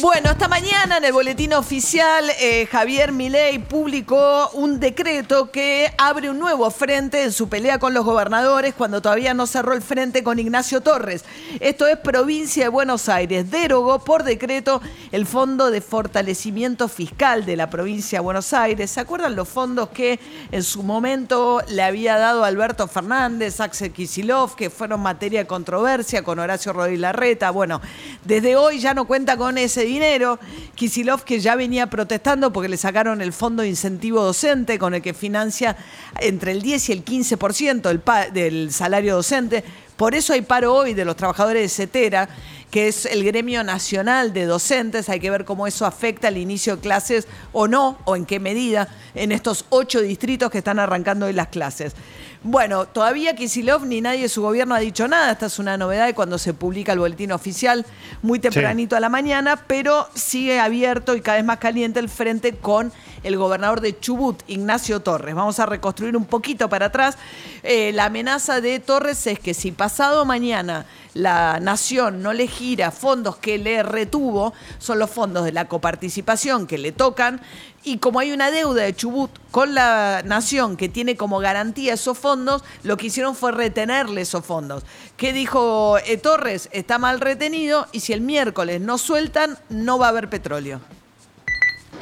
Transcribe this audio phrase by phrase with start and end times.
[0.00, 6.30] Bueno, esta mañana en el boletín oficial eh, Javier Milei publicó un decreto que abre
[6.30, 10.22] un nuevo frente en su pelea con los gobernadores cuando todavía no cerró el frente
[10.22, 11.24] con Ignacio Torres.
[11.58, 13.50] Esto es provincia de Buenos Aires.
[13.50, 14.80] Derogó por decreto
[15.10, 18.92] el Fondo de Fortalecimiento Fiscal de la provincia de Buenos Aires.
[18.92, 20.20] ¿Se acuerdan los fondos que
[20.52, 26.22] en su momento le había dado Alberto Fernández, Axel Kisilov, que fueron materia de controversia
[26.22, 27.50] con Horacio Rodríguez Larreta?
[27.50, 27.80] Bueno,
[28.24, 30.38] desde hoy ya no cuenta con ese dinero.
[30.74, 35.02] Kisilov que ya venía protestando porque le sacaron el fondo de incentivo docente con el
[35.02, 35.76] que financia
[36.20, 39.64] entre el 10 y el 15% del, del salario docente.
[39.96, 42.28] Por eso hay paro hoy de los trabajadores de CETERA,
[42.70, 45.08] que es el gremio nacional de docentes.
[45.08, 48.38] Hay que ver cómo eso afecta al inicio de clases o no, o en qué
[48.38, 51.94] medida, en estos ocho distritos que están arrancando hoy las clases.
[52.44, 55.32] Bueno, todavía Kisilov ni nadie de su gobierno ha dicho nada.
[55.32, 57.84] Esta es una novedad de cuando se publica el boletín oficial
[58.22, 62.54] muy tempranito a la mañana, pero sigue abierto y cada vez más caliente el frente
[62.54, 62.92] con
[63.24, 65.34] el gobernador de Chubut, Ignacio Torres.
[65.34, 67.18] Vamos a reconstruir un poquito para atrás.
[67.64, 72.92] Eh, la amenaza de Torres es que si pasado mañana la nación no le gira
[72.92, 77.40] fondos que le retuvo, son los fondos de la coparticipación que le tocan,
[77.84, 82.18] y como hay una deuda de Chubut con la nación que tiene como garantía esos
[82.18, 84.84] fondos, lo que hicieron fue retenerle esos fondos.
[85.16, 86.68] ¿Qué dijo eh, Torres?
[86.72, 90.80] Está mal retenido y si el miércoles no sueltan, no va a haber petróleo.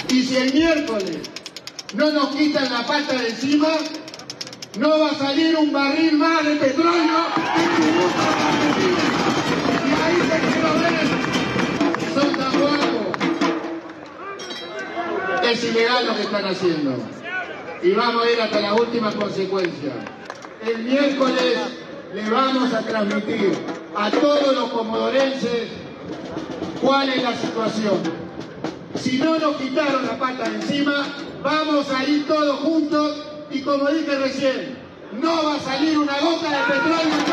[0.08, 1.18] Y si el miércoles
[1.94, 3.68] no nos quitan la pata de encima,
[4.78, 7.26] no va a salir un barril más de petróleo
[8.78, 9.15] Y
[15.46, 16.96] Es ilegal lo que están haciendo.
[17.80, 19.94] Y vamos a ir hasta las últimas consecuencias.
[20.66, 21.58] El miércoles
[22.12, 23.52] le vamos a transmitir
[23.94, 25.68] a todos los comodorenses
[26.82, 28.00] cuál es la situación.
[28.96, 31.06] Si no nos quitaron la pata de encima,
[31.44, 34.76] vamos a ir todos juntos y como dije recién,
[35.22, 37.26] no va a salir una gota de petróleo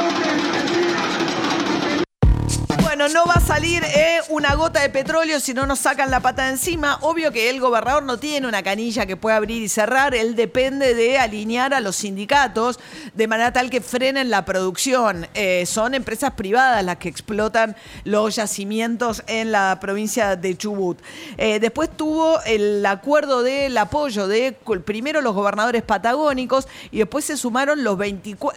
[2.95, 6.19] bueno, no va a salir eh, una gota de petróleo si no nos sacan la
[6.19, 6.99] pata de encima.
[7.01, 10.13] Obvio que el gobernador no tiene una canilla que pueda abrir y cerrar.
[10.13, 12.79] Él depende de alinear a los sindicatos
[13.15, 15.27] de manera tal que frenen la producción.
[15.33, 20.99] Eh, son empresas privadas las que explotan los yacimientos en la provincia de Chubut.
[21.37, 24.55] Eh, después tuvo el acuerdo del apoyo de
[24.85, 27.97] primero los gobernadores patagónicos y después se sumaron los,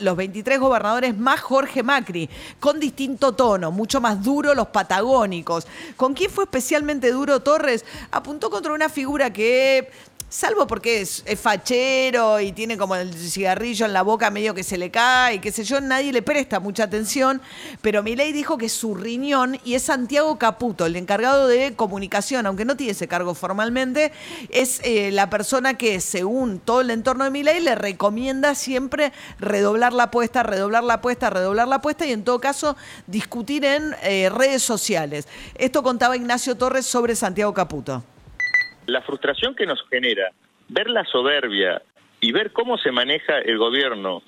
[0.01, 2.29] los 23 gobernadores más Jorge Macri,
[2.61, 5.67] con distinto tono, mucho más duro los patagónicos.
[5.97, 7.87] ¿Con quién fue especialmente duro Torres?
[8.11, 9.91] Apuntó contra una figura que
[10.29, 14.77] Salvo porque es, fachero y tiene como el cigarrillo en la boca medio que se
[14.77, 17.41] le cae, qué sé yo, nadie le presta mucha atención,
[17.81, 22.65] pero Milei dijo que su riñón, y es Santiago Caputo, el encargado de comunicación, aunque
[22.65, 24.11] no tiene ese cargo formalmente,
[24.51, 29.93] es eh, la persona que, según todo el entorno de Milei, le recomienda siempre redoblar
[29.93, 32.77] la apuesta, redoblar la apuesta, redoblar la apuesta y en todo caso
[33.07, 35.29] discutir en eh, redes sociales.
[35.55, 38.03] Esto contaba Ignacio Torres sobre Santiago Caputo
[38.87, 40.31] la frustración que nos genera
[40.69, 41.83] ver la soberbia
[42.21, 44.23] y ver cómo se maneja el gobierno,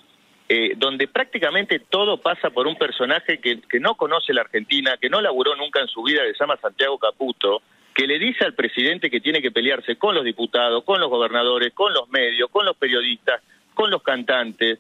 [0.49, 5.21] eh, donde prácticamente todo pasa por un personaje que, no conoce la Argentina, que no
[5.21, 7.63] laburó nunca en su vida, que se llama Santiago Caputo,
[7.95, 11.73] que le dice al presidente que tiene que pelearse con los diputados, con los gobernadores,
[11.75, 13.43] con los medios, con los periodistas,
[13.75, 14.79] con los cantantes,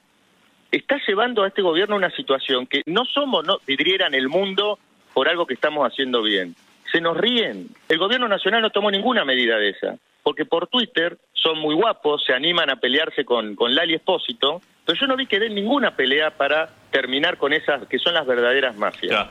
[0.71, 4.79] está llevando a este gobierno una situación que no somos no, vidriera en el mundo
[5.15, 6.55] por algo que estamos haciendo bien
[6.93, 7.69] se nos ríen.
[7.89, 12.25] El gobierno nacional no tomó ninguna medida de esa, porque por Twitter son muy guapos,
[12.25, 15.95] se animan a pelearse con, con Lali Espósito, pero yo no vi que den ninguna
[15.95, 19.27] pelea para terminar con esas que son las verdaderas mafias.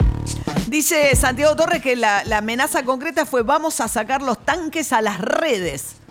[0.68, 5.20] Dice Santiago Torres que la, amenaza concreta fue vamos a sacar los tanques a las
[5.20, 6.02] redes.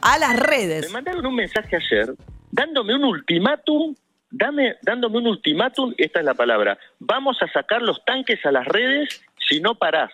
[0.00, 0.86] A las redes.
[0.86, 2.14] Me mandaron un mensaje ayer
[2.50, 3.94] dándome un ultimátum,
[4.30, 8.66] dame, dándome un ultimátum, esta es la palabra, vamos a sacar los tanques a las
[8.66, 10.12] redes si no parás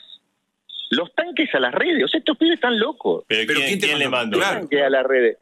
[0.91, 2.05] los tanques a las redes.
[2.05, 3.25] O sea, estos pibes están locos.
[3.29, 4.39] ¿Pero, quién, le mandó?
[4.39, 4.61] Claro.
[4.61, 5.39] tanques a las redes.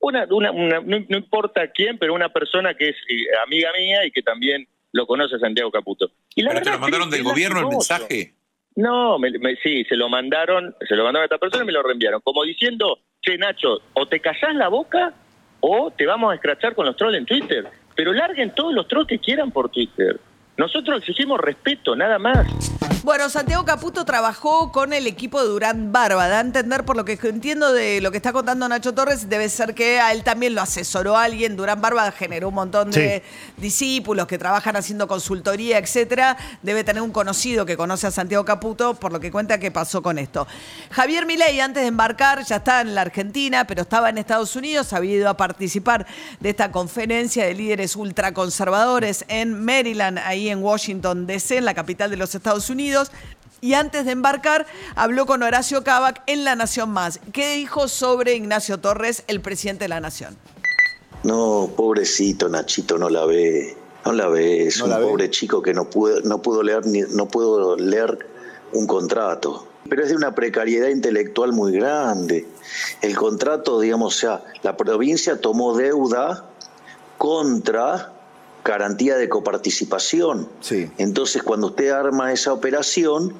[0.00, 0.50] Una, una,
[0.80, 5.06] no, importa quién, pero una persona que es eh, amiga mía y que también lo
[5.06, 6.10] conoce Santiago Caputo.
[6.34, 8.34] Y ¿Pero te lo mandaron del gobierno el mensaje?
[8.74, 9.18] No,
[9.62, 12.20] sí, se lo mandaron, se lo mandaron a esta persona y me lo reenviaron.
[12.22, 15.14] Como diciendo, che, Nacho, o te callás la boca
[15.60, 17.66] o te vamos a escrachar con los trolls en Twitter.
[17.94, 20.18] Pero larguen todos los trolls que quieran por Twitter.
[20.56, 22.46] Nosotros exigimos respeto, nada más.
[23.04, 26.28] Bueno, Santiago Caputo trabajó con el equipo de Durán Barba.
[26.28, 29.48] Da a entender, por lo que entiendo de lo que está contando Nacho Torres, debe
[29.48, 31.56] ser que a él también lo asesoró alguien.
[31.56, 33.24] Durán Barba generó un montón de
[33.56, 36.36] discípulos que trabajan haciendo consultoría, etcétera.
[36.62, 40.00] Debe tener un conocido que conoce a Santiago Caputo, por lo que cuenta que pasó
[40.00, 40.46] con esto.
[40.92, 44.92] Javier Milei, antes de embarcar, ya está en la Argentina, pero estaba en Estados Unidos,
[44.92, 46.06] había ido a participar
[46.38, 52.08] de esta conferencia de líderes ultraconservadores en Maryland, ahí en Washington, D.C., en la capital
[52.08, 52.91] de los Estados Unidos.
[53.60, 54.66] Y antes de embarcar,
[54.96, 57.20] habló con Horacio Cabac en La Nación Más.
[57.32, 60.36] ¿Qué dijo sobre Ignacio Torres, el presidente de la Nación?
[61.22, 63.76] No, pobrecito Nachito, no la ve.
[64.04, 67.28] No la ve, es un pobre chico que no pudo, no pudo leer ni, no
[67.28, 68.26] pudo leer
[68.72, 69.68] un contrato.
[69.88, 72.48] Pero es de una precariedad intelectual muy grande.
[73.00, 76.46] El contrato, digamos, o sea, la provincia tomó deuda
[77.16, 78.12] contra
[78.64, 80.48] garantía de coparticipación.
[80.60, 80.90] Sí.
[80.98, 83.34] Entonces, cuando usted arma esa operación,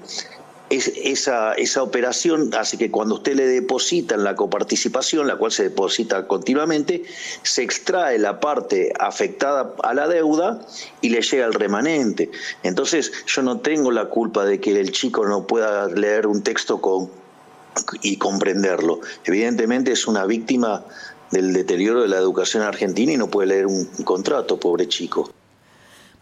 [0.71, 5.53] es, esa, esa operación hace que cuando usted le deposita en la coparticipación, la cual
[5.53, 7.05] se deposita continuamente,
[7.43, 10.67] se extrae la parte afectada a la deuda
[11.03, 12.31] y le llega el remanente.
[12.63, 16.81] Entonces, yo no tengo la culpa de que el chico no pueda leer un texto
[16.81, 17.11] con,
[18.01, 19.01] y comprenderlo.
[19.25, 20.85] Evidentemente es una víctima
[21.33, 25.33] del deterioro de la educación argentina y no puede leer un contrato, pobre chico.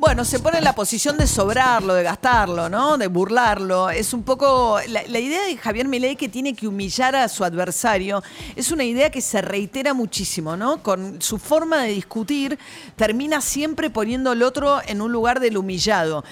[0.00, 2.96] Bueno, se pone en la posición de sobrarlo, de gastarlo, ¿no?
[2.96, 3.90] De burlarlo.
[3.90, 4.78] Es un poco.
[4.88, 8.22] La, idea de Javier Milei que tiene que humillar a su adversario
[8.56, 10.82] es una idea que se reitera muchísimo, ¿no?
[10.82, 12.58] Con su forma de discutir,
[12.96, 16.24] termina siempre poniendo al otro en un lugar del humillado.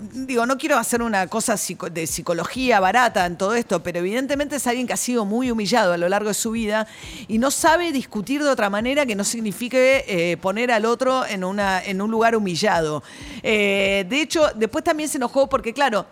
[0.00, 1.56] Digo, no quiero hacer una cosa
[1.92, 5.92] de psicología barata en todo esto, pero evidentemente es alguien que ha sido muy humillado
[5.92, 6.86] a lo largo de su vida
[7.28, 11.44] y no sabe discutir de otra manera que no signifique eh, poner al otro en,
[11.44, 13.02] una, en un lugar humillado.
[13.42, 16.06] Eh, de hecho, después también se enojó porque, claro,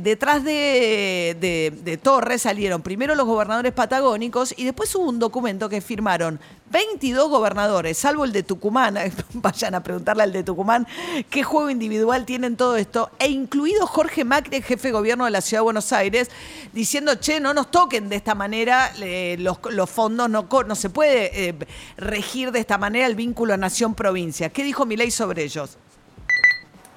[0.00, 6.40] detrás de, Torres salieron primero los gobernadores patagónicos y después hubo un documento que firmaron
[6.70, 8.98] 22 gobernadores, salvo el de Tucumán,
[9.32, 10.86] vayan a preguntarle al de Tucumán
[11.30, 15.40] qué juego individual tienen todo esto, e incluido Jorge Macri, jefe de gobierno de la
[15.40, 16.30] Ciudad de Buenos Aires,
[16.72, 19.58] diciendo, che, no nos toquen de esta manera eh, los,
[19.90, 21.54] fondos, no, se puede eh,
[21.96, 24.50] regir de esta manera el vínculo nación-provincia.
[24.50, 25.78] ¿Qué dijo Milei sobre ellos?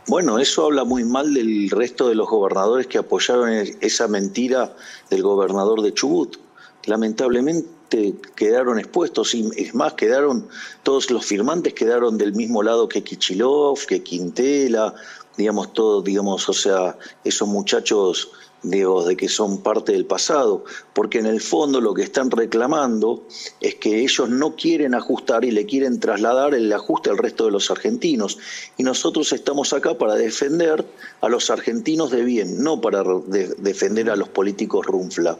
[0.08, 3.50] Bueno, eso habla muy mal del resto de los gobernadores que apoyaron
[3.82, 4.76] esa mentira
[5.10, 6.38] del gobernador de Chubut.
[6.86, 10.48] Lamentablemente quedaron expuestos, y es más, quedaron,
[10.82, 14.96] todos los firmantes quedaron del mismo lado que Kichilov, que Quintela,
[15.38, 18.32] digamos, todos, digamos, o sea, esos muchachos
[18.64, 20.64] digo, de que son parte del pasado,
[20.94, 23.26] porque en el fondo lo que están reclamando
[23.60, 27.52] es que ellos no quieren ajustar y le quieren trasladar el ajuste al resto de
[27.52, 28.38] los argentinos.
[28.78, 30.86] Y nosotros estamos acá para defender
[31.22, 35.38] a los argentinos de bien, no para de defender a los políticos runfla.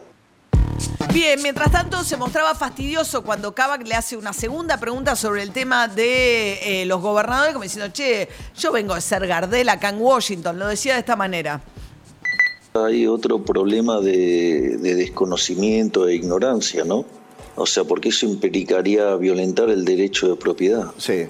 [1.12, 5.52] Bien, mientras tanto se mostraba fastidioso cuando Kavak le hace una segunda pregunta sobre el
[5.52, 10.00] tema de eh, los gobernadores, como diciendo, che, yo vengo de ser Gardel acá en
[10.00, 11.60] Washington, lo decía de esta manera.
[12.74, 17.04] Hay otro problema de, de desconocimiento e ignorancia, ¿no?
[17.54, 20.86] O sea, porque eso implicaría violentar el derecho de propiedad.
[20.96, 21.26] Sí.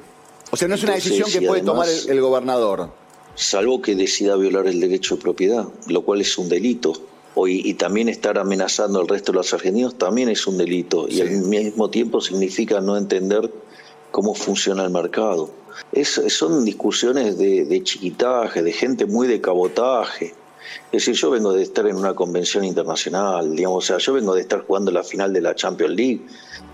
[0.51, 2.91] O sea, no es una decisión que puede tomar el, el gobernador.
[3.35, 6.93] Salvo que decida violar el derecho de propiedad, lo cual es un delito.
[7.35, 11.09] O, y, y, también estar amenazando al resto de los argentinos también es un delito.
[11.09, 13.51] Y al mismo tiempo significa no entender
[14.11, 15.51] cómo funciona el mercado.
[15.91, 20.35] Es, son discusiones de, de chiquitaje, de gente muy de cabotaje.
[20.91, 24.35] Es decir, yo vengo de estar en una convención internacional, digamos, o sea, yo vengo
[24.35, 26.21] de estar jugando la final de la Champions League,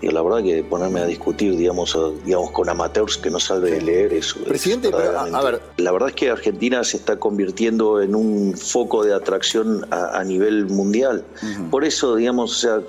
[0.01, 3.81] y la verdad que ponerme a discutir, digamos, digamos con amateurs que no saben de
[3.81, 4.39] leer eso.
[4.43, 5.61] Presidente, pero, a ver.
[5.77, 10.23] La verdad es que Argentina se está convirtiendo en un foco de atracción a, a
[10.23, 11.25] nivel mundial.
[11.41, 11.69] Uh -huh.
[11.69, 12.81] Por eso, digamos, o sea,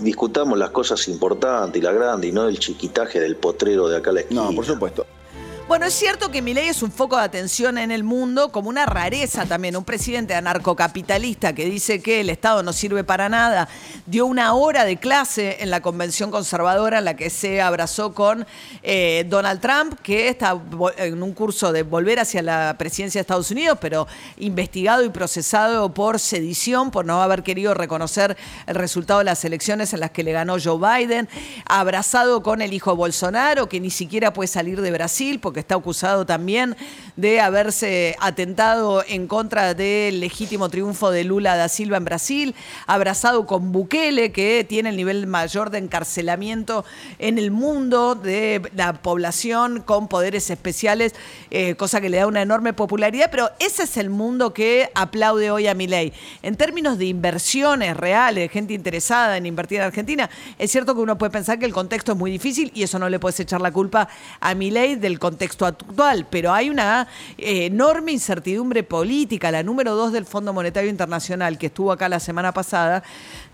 [0.00, 4.10] discutamos las cosas importantes y las grandes, y no el chiquitaje del potrero de acá
[4.10, 4.42] a la esquina.
[4.44, 5.06] No, por supuesto.
[5.72, 8.84] Bueno, es cierto que Milei es un foco de atención en el mundo, como una
[8.84, 9.74] rareza también.
[9.74, 13.70] Un presidente anarcocapitalista que dice que el Estado no sirve para nada,
[14.04, 18.46] dio una hora de clase en la convención conservadora en la que se abrazó con
[18.82, 20.60] eh, Donald Trump, que está
[20.98, 25.94] en un curso de volver hacia la presidencia de Estados Unidos, pero investigado y procesado
[25.94, 28.36] por sedición, por no haber querido reconocer
[28.66, 31.30] el resultado de las elecciones en las que le ganó Joe Biden,
[31.64, 36.26] abrazado con el hijo Bolsonaro, que ni siquiera puede salir de Brasil porque está acusado
[36.26, 36.76] también
[37.16, 42.54] de haberse atentado en contra del legítimo triunfo de Lula da Silva en Brasil,
[42.86, 46.84] abrazado con Bukele, que tiene el nivel mayor de encarcelamiento
[47.18, 51.14] en el mundo de la población con poderes especiales,
[51.50, 55.50] eh, cosa que le da una enorme popularidad, pero ese es el mundo que aplaude
[55.50, 56.12] hoy a Milei.
[56.42, 61.18] En términos de inversiones reales, gente interesada en invertir en Argentina, es cierto que uno
[61.18, 63.70] puede pensar que el contexto es muy difícil y eso no le puedes echar la
[63.70, 64.08] culpa
[64.40, 67.08] a Milei del contexto actual, pero hay una
[67.38, 69.50] eh, enorme incertidumbre política.
[69.50, 73.02] La número dos del Fondo Monetario Internacional, que estuvo acá la semana pasada,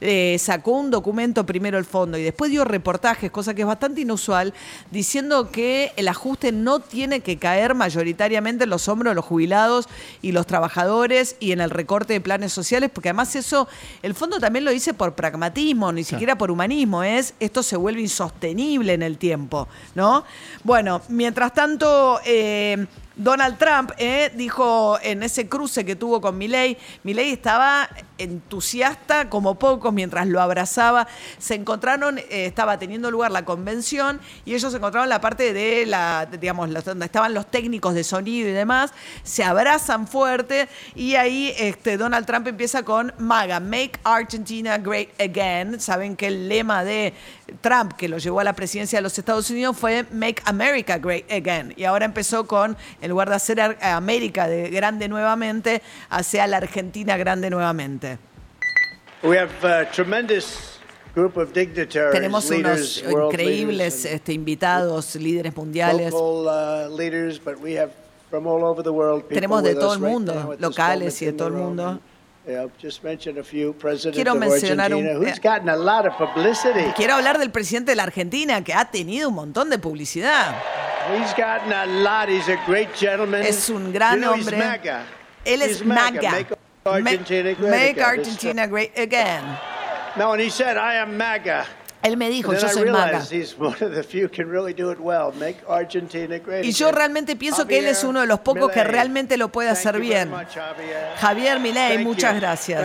[0.00, 4.00] eh, sacó un documento primero el fondo y después dio reportajes, cosa que es bastante
[4.02, 4.54] inusual,
[4.90, 9.88] diciendo que el ajuste no tiene que caer mayoritariamente en los hombros de los jubilados
[10.22, 13.68] y los trabajadores y en el recorte de planes sociales, porque además eso,
[14.02, 18.02] el fondo también lo dice por pragmatismo, ni siquiera por humanismo, es esto se vuelve
[18.02, 20.24] insostenible en el tiempo, ¿no?
[20.64, 21.77] Bueno, mientras tanto...
[22.24, 22.86] Eh,
[23.18, 29.58] Donald Trump eh, dijo en ese cruce que tuvo con Milley, Milley estaba entusiasta como
[29.58, 31.08] pocos mientras lo abrazaba.
[31.38, 35.52] Se encontraron, eh, estaba teniendo lugar la convención y ellos se encontraron en la parte
[35.52, 41.16] de la, digamos, donde estaban los técnicos de sonido y demás, se abrazan fuerte y
[41.16, 45.80] ahí este, Donald Trump empieza con MAGA, Make Argentina Great Again.
[45.80, 47.14] Saben que el lema de
[47.60, 51.30] Trump, que lo llevó a la presidencia de los Estados Unidos, fue Make America Great
[51.30, 51.74] Again.
[51.76, 52.76] Y ahora empezó con,
[53.08, 58.18] en lugar de hacer América de grande nuevamente, hacia la Argentina grande nuevamente.
[62.12, 66.12] Tenemos unos increíbles este, invitados, líderes mundiales.
[66.12, 66.96] Uh,
[69.28, 71.98] Tenemos de todo el mundo, locales y de todo el mundo.
[74.12, 75.06] Quiero mencionar un.
[75.06, 80.56] Eh, quiero hablar del presidente de la Argentina que ha tenido un montón de publicidad.
[83.46, 84.56] Es un gran hombre.
[85.44, 86.46] Él es MAGA.
[86.84, 89.42] Make Argentina great again.
[90.16, 91.66] No, and he said, I am MAGA.
[92.02, 93.22] Él me dijo, yo soy maga.
[96.62, 99.68] Y yo realmente pienso que él es uno de los pocos que realmente lo puede
[99.68, 100.30] hacer bien.
[101.18, 102.80] Javier Milei, muchas gracias.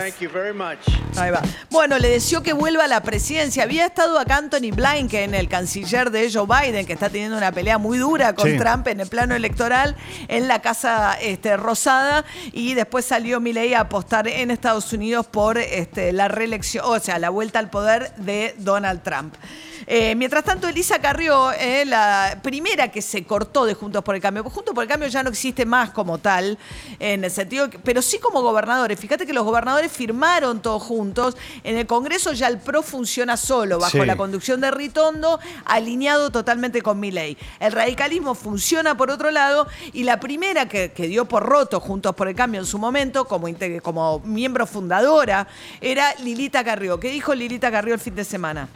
[1.16, 1.42] Ahí va.
[1.70, 3.62] Bueno, le deseó que vuelva a la presidencia.
[3.62, 7.78] Había estado acá Anthony Blinken, el canciller de Joe Biden, que está teniendo una pelea
[7.78, 9.96] muy dura con Trump en el plano electoral
[10.28, 12.24] en la Casa este, Rosada.
[12.52, 17.18] Y después salió Milei a apostar en Estados Unidos por este, la reelección, o sea,
[17.18, 19.03] la vuelta al poder de Donald Trump.
[19.86, 24.20] Eh, mientras tanto, Elisa Carrió, eh, la primera que se cortó de Juntos por el
[24.20, 26.58] Cambio, Juntos por el Cambio ya no existe más como tal,
[26.98, 28.98] en el sentido, pero sí como gobernadores.
[28.98, 31.36] Fíjate que los gobernadores firmaron todos juntos.
[31.62, 36.82] En el Congreso ya el PRO funciona solo, bajo la conducción de Ritondo, alineado totalmente
[36.82, 37.36] con mi ley.
[37.60, 42.28] El radicalismo funciona por otro lado y la primera que, dio por roto Juntos por
[42.28, 43.48] el Cambio en su momento, como,
[43.82, 45.46] como miembro fundadora,
[45.80, 46.98] era Lilita Carrió.
[46.98, 48.68] ¿Qué dijo Lilita Carrió el fin de semana?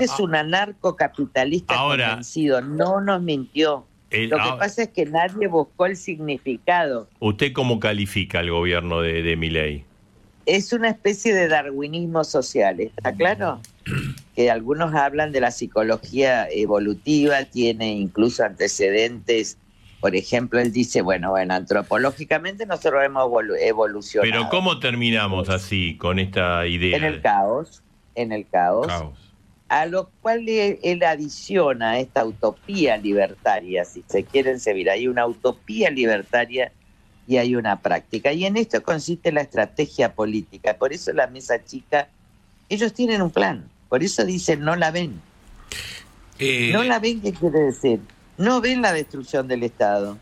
[0.00, 3.86] Es un anarcocapitalista convencido, no nos mintió.
[4.10, 7.08] Lo que pasa es que nadie buscó el significado.
[7.18, 9.84] ¿Usted cómo califica el gobierno de, de Miley?
[10.44, 13.60] Es una especie de darwinismo social, ¿está claro?
[14.36, 19.56] que algunos hablan de la psicología evolutiva, tiene incluso antecedentes.
[20.00, 23.30] Por ejemplo, él dice, bueno, bueno, antropológicamente nosotros hemos
[23.60, 24.30] evolucionado.
[24.30, 26.96] Pero ¿cómo terminamos así con esta idea?
[26.96, 27.82] En el caos,
[28.16, 28.88] en el caos.
[28.88, 29.31] caos
[29.72, 34.90] a lo cual él adiciona esta utopía libertaria, si se quieren servir.
[34.90, 36.70] Hay una utopía libertaria
[37.26, 38.34] y hay una práctica.
[38.34, 40.74] Y en esto consiste la estrategia política.
[40.74, 42.08] Por eso la mesa chica,
[42.68, 43.64] ellos tienen un plan.
[43.88, 45.18] Por eso dicen, no la ven.
[46.38, 47.98] Eh, no la ven, ¿qué quiere decir?
[48.36, 50.18] No ven la destrucción del Estado.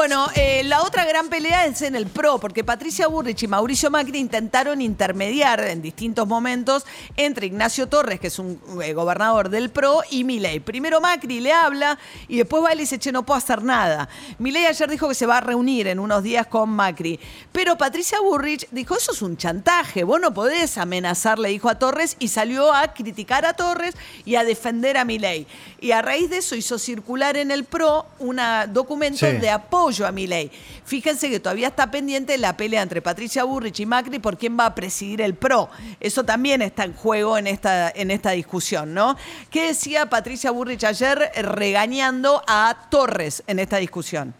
[0.00, 3.90] Bueno, eh, la otra gran pelea es en el PRO, porque Patricia Burrich y Mauricio
[3.90, 6.86] Macri intentaron intermediar en distintos momentos
[7.18, 10.60] entre Ignacio Torres, que es un eh, gobernador del PRO, y Milei.
[10.60, 14.08] Primero Macri le habla y después va y le dice, che, no puedo hacer nada.
[14.38, 17.20] Milei ayer dijo que se va a reunir en unos días con Macri.
[17.52, 21.78] Pero Patricia Burrich dijo, eso es un chantaje, vos no podés amenazar, le dijo a
[21.78, 25.46] Torres, y salió a criticar a Torres y a defender a Milei.
[25.78, 28.40] Y a raíz de eso hizo circular en el PRO un
[28.72, 30.48] documento de apoyo apoyo a mi ley.
[30.84, 34.66] Fíjense que todavía está pendiente la pelea entre Patricia Burrich y Macri por quién va
[34.66, 35.68] a presidir el PRO.
[35.98, 39.16] Eso también está en juego en esta, en esta discusión, ¿no?
[39.50, 44.32] ¿Qué decía Patricia Burrich ayer regañando a Torres en esta discusión?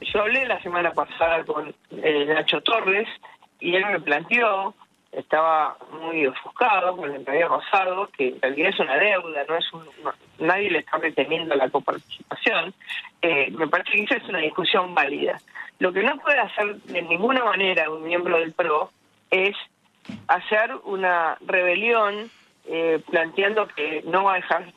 [0.00, 3.08] Yo hablé la semana pasada con eh, Nacho Torres
[3.58, 4.74] y él me planteó
[5.12, 9.56] estaba muy ofuscado con el que había pasado, que en realidad es una deuda, no
[9.56, 9.84] es un,
[10.38, 12.74] nadie le está reteniendo la coparticipación,
[13.22, 15.40] eh, me parece que esa es una discusión válida.
[15.78, 18.90] Lo que no puede hacer de ninguna manera un miembro del PRO
[19.30, 19.56] es
[20.26, 22.30] hacer una rebelión
[22.66, 24.72] eh, planteando que no va a dejar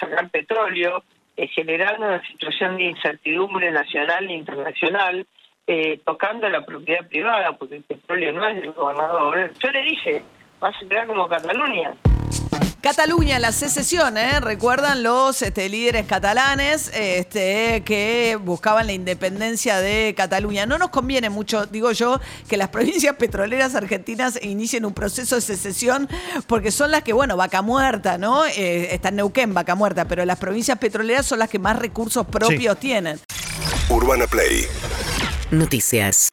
[0.00, 1.04] sacar petróleo,
[1.36, 5.26] eh, generando una situación de incertidumbre nacional e internacional,
[5.66, 9.52] eh, tocando la propiedad privada, porque el petróleo no es del gobernador.
[9.58, 10.22] Yo le dije,
[10.60, 11.94] vas a quedar como Cataluña.
[12.86, 14.38] Cataluña, la secesión, ¿eh?
[14.38, 20.66] recuerdan los este, líderes catalanes este, que buscaban la independencia de Cataluña.
[20.66, 25.40] No nos conviene mucho, digo yo, que las provincias petroleras argentinas inicien un proceso de
[25.40, 26.08] secesión,
[26.46, 28.46] porque son las que, bueno, vaca muerta, ¿no?
[28.46, 32.24] Eh, está en Neuquén, vaca muerta, pero las provincias petroleras son las que más recursos
[32.24, 33.18] propios tienen.
[33.88, 34.68] Urbana Play.
[35.50, 36.28] Noticias.